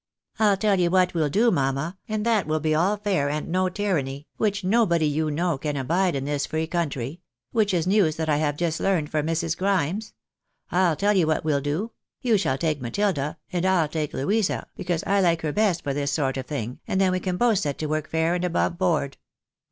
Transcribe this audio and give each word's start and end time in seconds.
"I'll 0.39 0.57
tell 0.57 0.79
you 0.79 0.89
what 0.89 1.13
we'll 1.13 1.29
do, 1.29 1.51
mamma, 1.51 1.95
and 2.09 2.25
that 2.25 2.47
will 2.47 2.59
be 2.59 2.73
all 2.73 2.97
fair 2.97 3.29
and 3.29 3.49
no 3.49 3.69
tyranny, 3.69 4.25
which 4.37 4.63
nobody 4.63 5.05
you 5.05 5.29
know 5.29 5.59
can 5.59 5.77
abide 5.77 6.15
in 6.15 6.25
this 6.25 6.47
free 6.47 6.65
country— 6.65 7.21
which 7.51 7.71
is 7.71 7.85
news 7.85 8.15
that 8.15 8.27
I 8.27 8.37
have 8.37 8.57
just 8.57 8.79
learned 8.79 9.11
from 9.11 9.27
Mrs. 9.27 9.55
Grimes— 9.55 10.15
I'll 10.71 10.95
tell 10.95 11.13
you 11.15 11.27
what 11.27 11.45
we'U 11.45 11.61
do; 11.61 11.91
you 12.19 12.35
shall 12.39 12.57
take 12.57 12.81
Matilda, 12.81 13.37
and 13.53 13.63
I'U 13.63 13.87
take 13.87 14.11
Louisa, 14.13 14.65
because 14.75 15.03
I 15.03 15.21
like 15.21 15.43
her 15.43 15.53
best 15.53 15.83
for 15.83 15.93
this 15.93 16.11
sort 16.11 16.35
of 16.35 16.47
thing, 16.47 16.79
and 16.87 16.99
then 16.99 17.11
we 17.11 17.19
can 17.19 17.37
both 17.37 17.59
set 17.59 17.77
to 17.77 17.85
work 17.85 18.09
fair 18.09 18.33
and 18.33 18.43
above 18.43 18.79
board." 18.79 19.17